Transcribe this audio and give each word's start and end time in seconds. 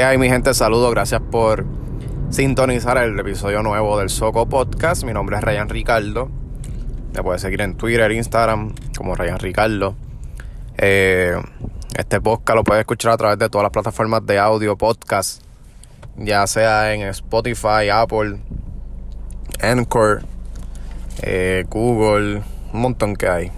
¿Qué 0.00 0.04
hay 0.04 0.16
mi 0.16 0.30
gente? 0.30 0.54
Saludos, 0.54 0.90
gracias 0.92 1.20
por 1.20 1.66
sintonizar 2.30 2.96
el 2.96 3.20
episodio 3.20 3.62
nuevo 3.62 3.98
del 3.98 4.08
Soco 4.08 4.48
Podcast. 4.48 5.04
Mi 5.04 5.12
nombre 5.12 5.36
es 5.36 5.44
Ryan 5.44 5.68
Ricardo. 5.68 6.30
Me 7.12 7.22
puedes 7.22 7.42
seguir 7.42 7.60
en 7.60 7.76
Twitter, 7.76 8.10
Instagram 8.10 8.74
como 8.96 9.14
Ryan 9.14 9.38
Ricardo. 9.38 9.94
Eh, 10.78 11.34
este 11.98 12.18
podcast 12.18 12.56
lo 12.56 12.64
puedes 12.64 12.80
escuchar 12.80 13.12
a 13.12 13.18
través 13.18 13.38
de 13.38 13.50
todas 13.50 13.64
las 13.64 13.72
plataformas 13.72 14.24
de 14.24 14.38
audio, 14.38 14.74
podcast, 14.78 15.42
ya 16.16 16.46
sea 16.46 16.94
en 16.94 17.02
Spotify, 17.02 17.90
Apple, 17.92 18.38
Anchor, 19.60 20.22
eh, 21.20 21.66
Google, 21.68 22.40
un 22.72 22.80
montón 22.80 23.16
que 23.16 23.28
hay. 23.28 23.52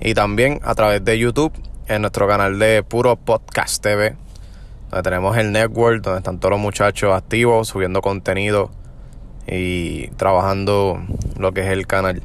Y 0.00 0.12
también 0.12 0.58
a 0.64 0.74
través 0.74 1.04
de 1.04 1.16
YouTube 1.16 1.52
en 1.86 2.00
nuestro 2.00 2.26
canal 2.26 2.58
de 2.58 2.82
Puro 2.82 3.14
Podcast 3.14 3.80
TV 3.80 4.25
donde 4.90 5.02
tenemos 5.02 5.36
el 5.36 5.52
network, 5.52 6.02
donde 6.02 6.18
están 6.18 6.38
todos 6.38 6.52
los 6.52 6.60
muchachos 6.60 7.12
activos, 7.14 7.68
subiendo 7.68 8.00
contenido 8.00 8.70
y 9.46 10.08
trabajando 10.10 11.02
lo 11.38 11.52
que 11.52 11.62
es 11.62 11.68
el 11.68 11.86
canal. 11.86 12.22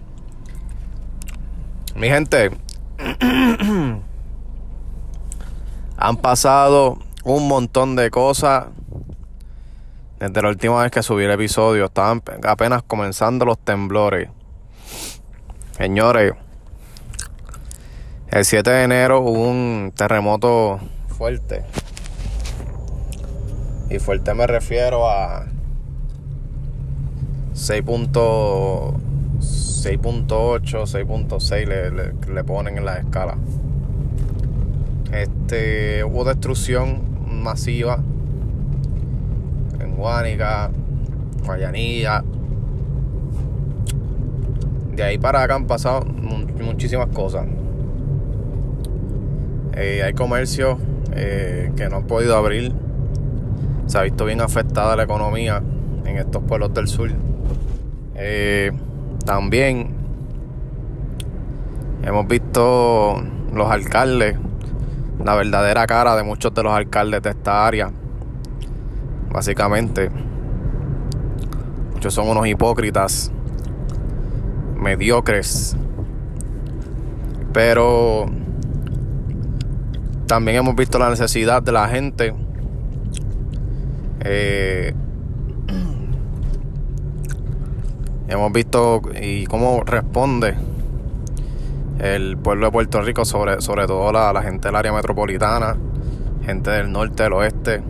Mi 1.96 2.08
gente, 2.08 2.52
han 5.98 6.18
pasado 6.18 7.00
un 7.24 7.48
montón 7.48 7.96
de 7.96 8.10
cosas 8.10 8.68
desde 10.20 10.42
la 10.42 10.50
última 10.50 10.82
vez 10.84 10.92
que 10.92 11.04
subí 11.04 11.24
el 11.24 11.32
episodio. 11.32 11.86
Estaban 11.86 12.22
apenas 12.44 12.84
comenzando 12.84 13.46
los 13.46 13.58
temblores. 13.60 14.30
Señores, 15.78 16.34
el 18.30 18.46
7 18.46 18.70
de 18.70 18.84
enero 18.84 19.22
hubo 19.22 19.50
un 19.50 19.92
terremoto 19.96 20.80
fuerte 21.18 21.66
y 23.92 24.00
fuerte 24.00 24.34
me 24.34 24.48
refiero 24.48 25.10
a 25.10 25.46
6.8, 27.54 28.94
6.6 29.40 31.68
le, 31.68 31.92
le, 32.34 32.44
ponen 32.46 32.78
en 32.78 32.86
la 32.86 33.00
escala. 33.00 33.36
Este, 35.12 36.06
hubo 36.06 36.24
destrucción 36.24 37.02
masiva 37.44 38.00
en 39.80 39.96
Guánica, 39.96 40.72
Guayanilla. 41.46 42.24
De 44.96 45.04
ahí 45.04 45.18
para 45.18 45.44
acá 45.44 45.56
han 45.56 45.68
pasado 45.68 46.06
muchísimas 46.06 47.08
cosas. 47.08 47.46
Eh, 49.74 50.04
hay 50.04 50.14
comercios 50.14 50.78
eh, 51.14 51.74
que 51.76 51.90
no 51.90 51.98
han 51.98 52.08
podido 52.08 52.38
abrir 52.38 52.74
se 53.92 53.98
ha 53.98 54.04
visto 54.04 54.24
bien 54.24 54.40
afectada 54.40 54.96
la 54.96 55.04
economía 55.04 55.62
en 56.06 56.18
estos 56.18 56.42
pueblos 56.44 56.74
del 56.74 56.88
sur. 56.88 57.12
Eh, 58.16 58.72
también 59.26 59.94
hemos 62.02 62.26
visto 62.26 63.22
los 63.52 63.70
alcaldes, 63.70 64.38
la 65.22 65.36
verdadera 65.36 65.86
cara 65.88 66.16
de 66.16 66.24
muchos 66.24 66.54
de 66.54 66.64
los 66.64 66.72
alcaldes 66.72 67.22
de 67.22 67.32
esta 67.32 67.68
área. 67.68 67.92
Básicamente, 69.30 70.10
muchos 71.94 72.14
son 72.14 72.30
unos 72.30 72.48
hipócritas, 72.48 73.30
mediocres. 74.78 75.76
Pero 77.52 78.28
también 80.28 80.60
hemos 80.60 80.78
visto 80.78 80.98
la 80.98 81.10
necesidad 81.10 81.62
de 81.62 81.74
la 81.74 81.90
gente 81.90 82.34
eh, 84.24 84.94
hemos 88.28 88.52
visto 88.52 89.02
y 89.20 89.46
cómo 89.46 89.84
responde 89.84 90.56
el 92.00 92.38
pueblo 92.38 92.68
de 92.68 92.72
Puerto 92.72 93.02
Rico, 93.02 93.26
sobre, 93.26 93.62
sobre 93.62 93.86
todo 93.86 94.12
la, 94.12 94.34
la 94.34 94.42
gente 94.42 94.68
del 94.68 94.76
área 94.76 94.92
metropolitana, 94.92 95.78
gente 96.44 96.72
del 96.72 96.92
norte, 96.92 97.24
del 97.24 97.34
oeste. 97.34 97.84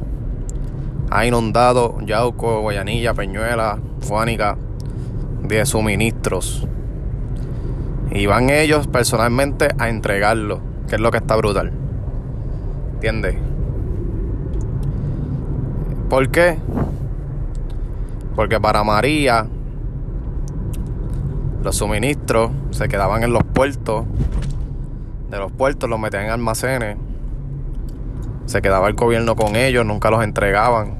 Ha 1.09 1.25
inundado 1.25 1.97
Yauco, 2.01 2.61
Guayanilla, 2.61 3.13
Peñuela, 3.13 3.79
Fuánica 4.01 4.57
de 5.43 5.65
suministros. 5.65 6.67
Y 8.11 8.25
van 8.25 8.49
ellos 8.49 8.87
personalmente 8.87 9.69
a 9.77 9.89
entregarlo, 9.89 10.61
que 10.87 10.95
es 10.95 11.01
lo 11.01 11.11
que 11.11 11.17
está 11.17 11.35
brutal. 11.35 11.71
¿Entiendes? 12.93 13.50
¿Por 16.11 16.29
qué? 16.29 16.57
Porque 18.35 18.59
para 18.59 18.83
María 18.83 19.47
los 21.63 21.77
suministros 21.77 22.51
se 22.71 22.89
quedaban 22.89 23.23
en 23.23 23.31
los 23.31 23.45
puertos. 23.45 24.03
De 25.29 25.37
los 25.37 25.53
puertos 25.53 25.89
los 25.89 25.97
metían 25.97 26.25
en 26.25 26.31
almacenes. 26.31 26.97
Se 28.45 28.61
quedaba 28.61 28.89
el 28.89 28.95
gobierno 28.95 29.37
con 29.37 29.55
ellos, 29.55 29.85
nunca 29.85 30.11
los 30.11 30.21
entregaban. 30.21 30.97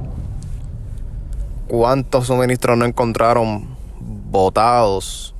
¿Cuántos 1.68 2.28
suministros 2.28 2.78
no 2.78 2.86
encontraron 2.86 3.68
botados 4.32 5.36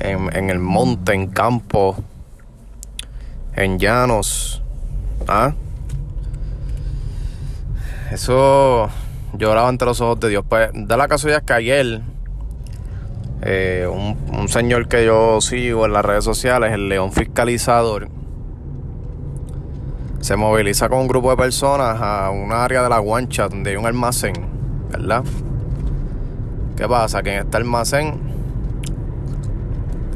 en, 0.00 0.34
en 0.34 0.48
el 0.48 0.60
monte, 0.60 1.12
en 1.12 1.26
campo, 1.26 1.96
en 3.54 3.78
llanos? 3.78 4.62
¿Ah? 5.28 5.52
Eso 8.12 8.90
lloraba 9.32 9.68
ante 9.68 9.86
los 9.86 10.02
ojos 10.02 10.20
de 10.20 10.28
Dios. 10.28 10.44
Pues 10.46 10.68
da 10.74 10.98
la 10.98 11.08
casualidad 11.08 11.42
que 11.44 11.54
ayer 11.54 12.02
eh, 13.40 13.88
un, 13.90 14.48
señor 14.50 14.86
que 14.86 15.06
yo 15.06 15.40
sigo 15.40 15.86
en 15.86 15.94
las 15.94 16.04
redes 16.04 16.22
sociales, 16.22 16.72
el 16.74 16.90
León 16.90 17.10
Fiscalizador, 17.10 18.10
se 20.20 20.36
moviliza 20.36 20.90
con 20.90 20.98
un 20.98 21.08
grupo 21.08 21.30
de 21.30 21.38
personas 21.38 22.02
a 22.02 22.28
un 22.28 22.52
área 22.52 22.82
de 22.82 22.90
la 22.90 22.98
guancha 22.98 23.48
donde 23.48 23.70
hay 23.70 23.76
un 23.76 23.86
almacén, 23.86 24.34
¿verdad? 24.90 25.24
¿Qué 26.76 26.86
pasa? 26.86 27.22
Que 27.22 27.36
en 27.36 27.46
este 27.46 27.56
almacén 27.56 28.20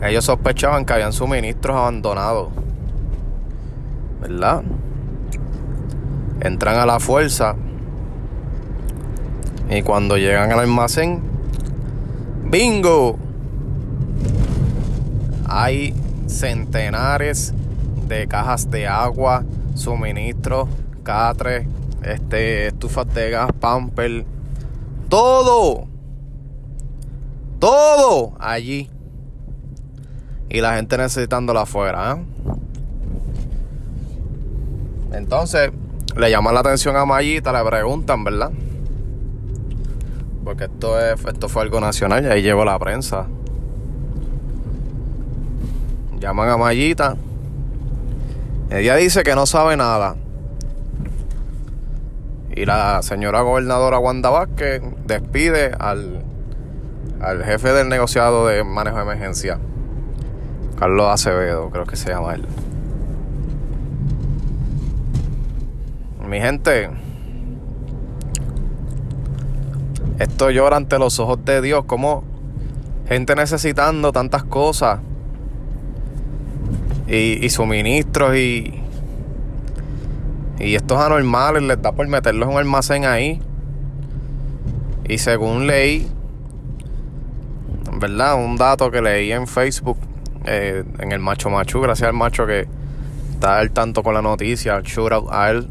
ellos 0.03 0.27
sospechaban 0.27 0.85
que 0.85 0.93
habían 0.93 1.15
suministros 1.15 1.75
abandonados, 1.75 2.51
¿verdad? 4.21 4.63
Entran 6.43 6.77
a 6.77 6.85
la 6.85 7.01
fuerza 7.01 7.57
y 9.69 9.83
cuando 9.83 10.17
llegan 10.17 10.53
al 10.53 10.61
almacén, 10.61 11.21
¡bingo! 12.45 13.19
Hay 15.49 15.95
centenares 16.27 17.53
de 18.07 18.27
cajas 18.29 18.71
de 18.71 18.87
agua, 18.87 19.45
suministros, 19.75 20.69
catres, 21.03 21.67
este, 22.03 22.69
estufas 22.69 23.13
de 23.15 23.31
gas, 23.31 23.51
pamper, 23.59 24.25
todo, 25.09 25.87
todo 27.59 28.35
allí. 28.39 28.91
Y 30.49 30.61
la 30.61 30.77
gente 30.77 30.97
necesitándola 30.97 31.63
afuera. 31.63 32.17
¿eh? 32.17 32.25
Entonces, 35.13 35.73
le 36.17 36.31
llaman 36.31 36.55
la 36.55 36.61
atención 36.61 36.97
a 36.97 37.05
Mayita, 37.05 37.53
le 37.53 37.69
preguntan, 37.69 38.23
¿verdad? 38.23 38.53
Porque 40.47 40.67
esto, 40.67 41.01
es, 41.01 41.25
esto 41.25 41.49
fue 41.49 41.63
algo 41.63 41.81
nacional 41.81 42.25
y 42.25 42.29
ahí 42.29 42.41
llegó 42.41 42.65
la 42.65 42.79
prensa. 42.79 43.27
Llaman 46.21 46.49
a 46.51 46.57
Mayita. 46.57 47.17
Ella 48.71 48.95
dice 48.95 49.25
que 49.25 49.35
no 49.35 49.45
sabe 49.47 49.77
nada. 49.77 50.15
Y 52.55 52.65
la 52.65 53.03
señora 53.03 53.41
gobernadora 53.41 53.99
Wanda 53.99 54.31
Vázquez 54.31 54.83
despide 55.05 55.73
al, 55.81 56.23
al 57.21 57.43
jefe 57.43 57.73
del 57.73 57.89
negociado 57.89 58.47
de 58.47 58.63
manejo 58.63 58.99
de 58.99 59.03
emergencia, 59.03 59.59
Carlos 60.79 61.09
Acevedo, 61.09 61.71
creo 61.71 61.87
que 61.87 61.97
se 61.97 62.11
llama 62.11 62.35
él. 62.35 62.47
Mi 66.25 66.41
gente, 66.41 66.89
Esto 70.19 70.51
llora 70.51 70.77
ante 70.77 70.99
los 70.99 71.19
ojos 71.21 71.45
de 71.45 71.61
Dios, 71.61 71.85
como 71.85 72.25
gente 73.09 73.35
necesitando 73.35 74.13
tantas 74.13 74.45
cosas 74.45 75.01
y, 77.07 77.49
suministros 77.51 78.37
y, 78.37 78.83
y 80.59 80.75
estos 80.75 80.99
anormales 80.99 81.63
les 81.63 81.81
da 81.81 81.93
por 81.93 82.07
meterlos 82.09 82.49
en 82.49 82.55
un 82.55 82.59
almacén 82.59 83.05
ahí. 83.05 83.41
Y 85.09 85.19
según 85.19 85.67
leí, 85.67 86.09
¿verdad? 88.01 88.43
Un 88.43 88.57
dato 88.57 88.91
que 88.91 89.01
leí 89.01 89.31
en 89.33 89.47
Facebook, 89.47 89.99
eh, 90.47 90.83
en 90.99 91.13
el 91.13 91.21
Macho 91.21 91.51
Machu, 91.51 91.81
gracias 91.81 92.09
al 92.09 92.15
macho 92.15 92.47
que 92.47 92.67
está 93.35 93.59
al 93.59 93.71
tanto 93.71 94.03
con 94.03 94.15
la 94.15 94.23
noticia, 94.23 94.81
shout 94.83 95.13
out 95.13 95.29
a 95.31 95.51
él. 95.51 95.69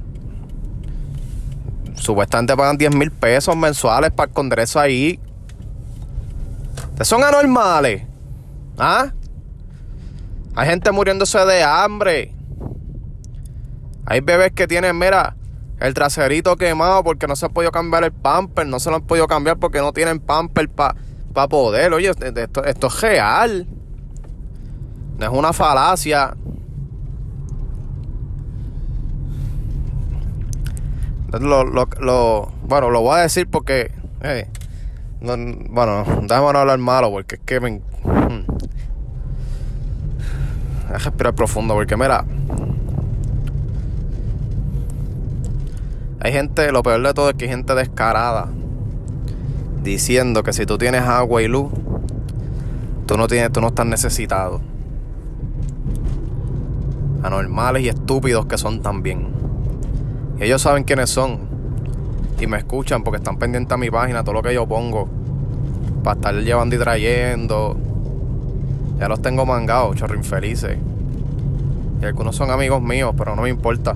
Supuestamente 2.05 2.55
pagan 2.55 2.77
10 2.77 2.95
mil 2.95 3.11
pesos 3.11 3.55
mensuales 3.57 4.11
para 4.11 4.29
esconder 4.29 4.59
eso 4.59 4.79
ahí. 4.79 5.19
Son 7.01 7.23
anormales. 7.23 8.03
¿Ah? 8.77 9.11
Hay 10.55 10.67
gente 10.69 10.91
muriéndose 10.91 11.39
de 11.39 11.63
hambre. 11.63 12.33
Hay 14.05 14.21
bebés 14.21 14.51
que 14.51 14.67
tienen, 14.67 14.97
mira, 14.97 15.35
el 15.79 15.93
traserito 15.93 16.55
quemado 16.55 17.03
porque 17.03 17.27
no 17.27 17.35
se 17.35 17.47
ha 17.47 17.49
podido 17.49 17.71
cambiar 17.71 18.03
el 18.03 18.13
pamper. 18.13 18.67
No 18.67 18.79
se 18.79 18.89
lo 18.89 18.97
han 18.97 19.01
podido 19.01 19.27
cambiar 19.27 19.57
porque 19.57 19.79
no 19.79 19.91
tienen 19.91 20.19
pamper 20.19 20.69
para 20.69 21.47
poder. 21.49 21.93
Oye, 21.93 22.11
esto 22.11 22.87
es 22.87 23.01
real. 23.01 23.67
No 25.17 25.25
es 25.25 25.31
una 25.31 25.51
falacia. 25.51 26.35
Lo, 31.39 31.65
lo, 31.65 31.87
lo, 31.99 32.51
bueno, 32.63 32.89
lo 32.89 33.01
voy 33.01 33.19
a 33.19 33.21
decir 33.21 33.47
porque. 33.49 33.91
Eh, 34.21 34.47
no, 35.21 35.35
bueno, 35.69 36.05
déjame 36.23 36.57
hablar 36.59 36.77
malo 36.77 37.11
porque 37.11 37.35
es 37.35 37.41
que 37.41 37.59
me. 37.59 37.71
Hmm. 38.03 38.45
Deja 40.91 41.09
respirar 41.09 41.35
profundo 41.35 41.73
porque, 41.73 41.97
mira. 41.97 42.25
Hay 46.21 46.31
gente, 46.31 46.71
lo 46.71 46.81
peor 46.81 47.01
de 47.03 47.13
todo 47.13 47.29
es 47.29 47.35
que 47.35 47.45
hay 47.45 47.51
gente 47.51 47.75
descarada 47.75 48.47
diciendo 49.83 50.41
que 50.41 50.53
si 50.53 50.65
tú 50.65 50.77
tienes 50.77 51.03
agua 51.03 51.43
y 51.43 51.47
luz, 51.47 51.71
tú 53.05 53.17
no 53.17 53.27
tienes, 53.27 53.51
tú 53.51 53.61
no 53.61 53.67
estás 53.67 53.85
necesitado. 53.85 54.61
Anormales 57.21 57.83
y 57.83 57.89
estúpidos 57.89 58.45
que 58.47 58.57
son 58.57 58.81
también. 58.81 59.44
Y 60.39 60.43
ellos 60.43 60.61
saben 60.61 60.83
quiénes 60.83 61.09
son. 61.09 61.39
Y 62.39 62.47
me 62.47 62.57
escuchan 62.57 63.03
porque 63.03 63.17
están 63.17 63.37
pendientes 63.37 63.71
a 63.71 63.77
mi 63.77 63.89
página, 63.89 64.23
todo 64.23 64.33
lo 64.33 64.41
que 64.41 64.53
yo 64.53 64.67
pongo. 64.67 65.07
Para 66.03 66.15
estar 66.15 66.35
llevando 66.35 66.75
y 66.75 66.79
trayendo. 66.79 67.77
Ya 68.99 69.07
los 69.07 69.21
tengo 69.21 69.45
mangados, 69.45 69.95
chorro 69.95 70.15
infelices. 70.15 70.77
Y 72.01 72.05
algunos 72.05 72.35
son 72.35 72.51
amigos 72.51 72.81
míos, 72.81 73.13
pero 73.17 73.35
no 73.35 73.43
me 73.43 73.49
importa. 73.49 73.95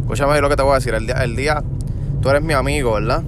Escúchame 0.00 0.40
lo 0.40 0.48
que 0.48 0.56
te 0.56 0.62
voy 0.62 0.72
a 0.72 0.74
decir. 0.76 0.94
El 0.94 1.06
día, 1.06 1.24
el 1.24 1.34
día, 1.34 1.62
tú 2.20 2.28
eres 2.28 2.42
mi 2.42 2.52
amigo, 2.52 2.94
¿verdad? 2.94 3.22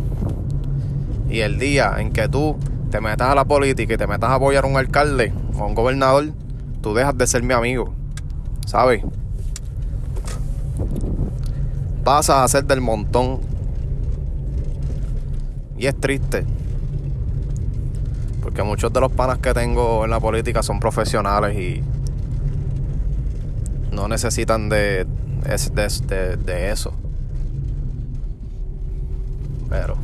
Y 1.29 1.41
el 1.41 1.59
día 1.59 1.95
en 1.99 2.13
que 2.13 2.29
tú 2.29 2.57
te 2.91 3.01
metas 3.01 3.31
a 3.31 3.35
la 3.35 3.45
política 3.45 3.95
y 3.95 3.97
te 3.97 4.07
metas 4.07 4.31
a 4.31 4.35
apoyar 4.35 4.65
a 4.65 4.69
un 4.69 4.77
alcalde 4.77 5.33
o 5.59 5.63
a 5.63 5.67
un 5.67 5.75
gobernador, 5.75 6.27
tú 6.87 6.95
dejas 6.95 7.19
de 7.19 7.27
ser 7.27 7.43
mi 7.43 7.53
amigo. 7.53 7.93
¿Sabes? 8.65 9.03
Pasas 12.05 12.37
a 12.37 12.47
ser 12.47 12.65
del 12.65 12.81
montón. 12.81 13.41
Y 15.77 15.87
es 15.87 15.97
triste. 15.97 16.45
Porque 18.41 18.63
muchos 18.63 18.93
de 18.93 19.01
los 19.01 19.11
panas 19.11 19.39
que 19.39 19.53
tengo 19.53 20.05
en 20.05 20.11
la 20.13 20.21
política 20.21 20.63
son 20.63 20.79
profesionales 20.79 21.59
y 21.59 21.83
no 23.91 24.07
necesitan 24.07 24.69
de, 24.69 25.09
de, 25.43 26.37
de 26.37 26.71
eso. 26.71 26.93
Pero, 29.69 29.97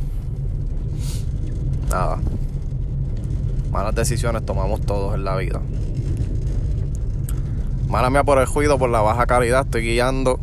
nada. 1.89 2.19
Malas 3.71 3.95
decisiones 3.95 4.45
tomamos 4.45 4.81
todos 4.81 5.15
en 5.15 5.23
la 5.23 5.37
vida. 5.37 5.61
Mala 7.93 8.09
mía 8.09 8.23
por 8.23 8.39
el 8.39 8.47
juicio, 8.47 8.79
por 8.79 8.89
la 8.89 9.01
baja 9.01 9.27
calidad. 9.27 9.65
Estoy 9.65 9.83
guiando. 9.83 10.39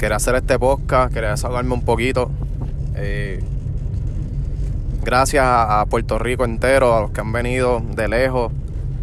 Quería 0.00 0.16
hacer 0.16 0.34
este 0.34 0.58
podcast, 0.58 1.14
quería 1.14 1.30
desahogarme 1.30 1.74
un 1.74 1.82
poquito. 1.82 2.28
Eh, 2.96 3.40
gracias 5.04 5.44
a, 5.46 5.86
Puerto 5.88 6.18
Rico 6.18 6.44
entero, 6.44 6.96
a 6.96 7.02
los 7.02 7.12
que 7.12 7.20
han 7.20 7.30
venido 7.30 7.80
de 7.94 8.08
lejos 8.08 8.50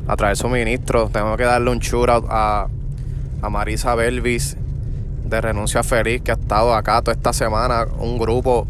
a 0.10 0.18
traer 0.18 0.36
suministros. 0.36 1.10
Tengo 1.14 1.38
que 1.38 1.46
darle 1.46 1.72
un 1.72 1.80
shout 1.80 2.10
a, 2.30 2.68
a 3.42 3.50
Marisa 3.50 3.96
Belvis 3.96 4.58
de 5.24 5.40
Renuncia 5.40 5.84
Feliz, 5.84 6.22
que 6.22 6.32
ha 6.32 6.36
estado 6.36 6.76
acá 6.76 7.02
toda 7.02 7.16
esta 7.16 7.32
semana. 7.32 7.88
Un 7.98 8.18
grupo 8.18 8.68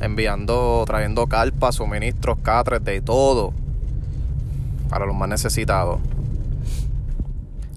enviando, 0.00 0.84
trayendo 0.86 1.26
carpas, 1.26 1.74
suministros, 1.74 2.38
catres, 2.42 2.82
de 2.82 3.02
todo 3.02 3.52
para 4.88 5.04
los 5.04 5.14
más 5.14 5.28
necesitados 5.28 6.00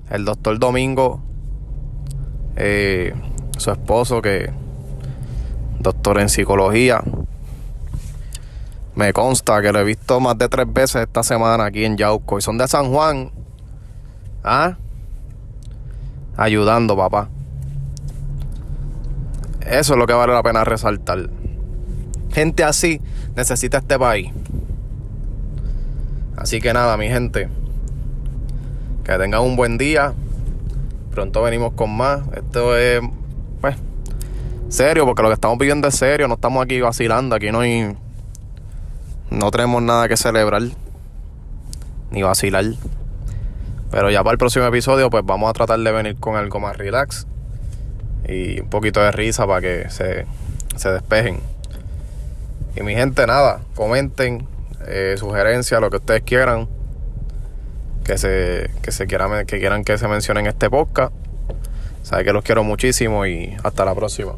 el 0.10 0.25
doctor 0.25 0.60
Domingo, 0.60 1.22
eh, 2.56 3.13
su 3.57 3.72
esposo, 3.72 4.22
que 4.22 4.52
doctor 5.80 6.19
en 6.19 6.30
psicología, 6.30 7.04
me 8.96 9.12
consta 9.12 9.62
que 9.62 9.72
lo 9.72 9.80
he 9.80 9.84
visto 9.84 10.19
más 10.19 10.38
de 10.38 10.48
tres 10.48 10.72
veces 10.72 11.04
esta 11.04 11.22
semana 11.22 11.66
aquí 11.66 11.84
en 11.84 11.98
Yauco 11.98 12.38
y 12.38 12.42
son 12.42 12.57
de 12.57 12.68
San 12.68 12.92
Juan. 12.92 13.31
¿Ah? 14.44 14.78
Ayudando, 16.38 16.96
papá. 16.96 17.30
Eso 19.62 19.94
es 19.94 20.00
lo 20.00 20.07
que 20.07 20.13
vale 20.13 20.34
la 20.34 20.44
pena 20.44 20.63
resaltar. 20.63 21.30
Gente 22.31 22.63
así 22.63 23.02
necesita 23.36 23.80
este 23.80 23.98
país. 23.98 24.31
Así 26.38 26.62
que 26.62 26.74
nada, 26.74 26.96
mi 26.98 27.07
gente. 27.07 27.50
Que 29.06 29.19
tengan 29.19 29.42
un 29.42 29.56
buen 29.56 29.78
día. 29.78 30.13
Pronto 31.12 31.44
venimos 31.44 31.74
con 31.74 31.96
más. 31.96 32.22
Esto 32.36 32.75
es, 32.75 33.02
pues, 33.62 33.75
serio, 34.68 35.06
porque 35.06 35.22
lo 35.22 35.30
que 35.30 35.36
estamos 35.36 35.60
viviendo 35.60 35.88
es 35.88 35.96
serio. 35.96 36.28
No 36.28 36.34
estamos 36.34 36.63
aquí 36.63 36.81
vacilando. 36.81 37.36
Aquí 37.36 37.52
no 37.52 37.60
hay. 37.60 37.96
No 39.30 39.52
tenemos 39.52 39.84
nada 39.84 40.07
que 40.07 40.18
celebrar. 40.18 40.63
Ni 42.10 42.24
vacilar. 42.24 42.66
Pero 43.92 44.10
ya 44.10 44.24
para 44.24 44.31
el 44.31 44.40
próximo 44.40 44.66
episodio, 44.66 45.12
pues 45.12 45.24
vamos 45.24 45.52
a 45.52 45.54
tratar 45.54 45.80
de 45.80 45.92
venir 45.92 46.16
con 46.19 46.35
algo 46.35 46.59
más 46.59 46.76
relax. 46.76 47.28
Y 48.28 48.59
un 48.62 48.69
poquito 48.69 49.02
de 49.02 49.12
risa 49.12 49.45
para 49.45 49.62
que 49.62 49.90
se, 49.92 50.26
se 50.78 50.90
despejen. 50.90 51.42
Y 52.76 52.81
mi 52.81 52.95
gente, 52.95 53.28
nada, 53.28 53.62
comenten 53.76 54.47
eh, 54.88 55.14
sugerencias, 55.19 55.80
lo 55.80 55.92
que 55.92 55.97
ustedes 55.97 56.24
quieran 56.24 56.68
que 58.06 58.18
se, 58.18 58.69
que 58.81 58.92
se 58.92 59.07
quieran, 59.07 59.45
que 59.45 59.59
quieran 59.59 59.83
que 59.83 59.97
se 59.97 60.07
mencione 60.07 60.40
en 60.42 60.47
este 60.47 60.69
podcast. 60.69 61.14
Sabe 62.04 62.24
que 62.24 62.33
los 62.33 62.44
quiero 62.44 62.64
muchísimo 62.64 63.26
y 63.26 63.57
hasta 63.64 63.83
la 63.83 63.95
próxima. 63.95 64.35